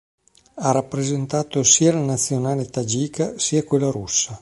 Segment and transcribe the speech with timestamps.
[0.55, 4.35] Ha rappresentato sia la Nazionale tagika, sia quella russa.